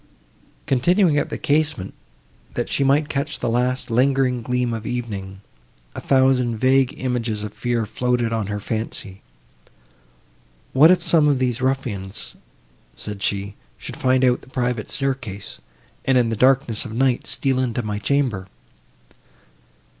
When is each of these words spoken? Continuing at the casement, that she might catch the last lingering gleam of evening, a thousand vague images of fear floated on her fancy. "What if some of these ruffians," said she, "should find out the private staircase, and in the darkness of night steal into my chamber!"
Continuing 0.65 1.19
at 1.19 1.29
the 1.29 1.37
casement, 1.37 1.93
that 2.55 2.69
she 2.69 2.83
might 2.83 3.07
catch 3.07 3.39
the 3.39 3.47
last 3.47 3.91
lingering 3.91 4.41
gleam 4.41 4.73
of 4.73 4.87
evening, 4.87 5.41
a 5.93 6.01
thousand 6.01 6.57
vague 6.57 6.95
images 6.99 7.43
of 7.43 7.53
fear 7.53 7.85
floated 7.85 8.33
on 8.33 8.47
her 8.47 8.59
fancy. 8.59 9.21
"What 10.73 10.89
if 10.89 11.03
some 11.03 11.27
of 11.27 11.37
these 11.37 11.61
ruffians," 11.61 12.33
said 12.95 13.21
she, 13.21 13.53
"should 13.77 13.95
find 13.95 14.25
out 14.25 14.41
the 14.41 14.49
private 14.49 14.89
staircase, 14.89 15.61
and 16.03 16.17
in 16.17 16.29
the 16.29 16.35
darkness 16.35 16.83
of 16.83 16.93
night 16.93 17.27
steal 17.27 17.59
into 17.59 17.83
my 17.83 17.99
chamber!" 17.99 18.47